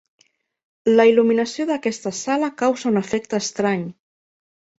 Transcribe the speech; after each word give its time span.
La 0.99 1.03
il·luminació 1.09 1.67
d'aquesta 1.71 2.13
sala 2.21 2.49
causa 2.63 2.89
un 2.93 2.99
efecte 3.03 3.41
estrany. 3.45 3.87